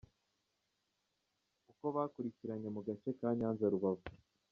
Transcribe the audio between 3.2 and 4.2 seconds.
Nyanza-Rubavu.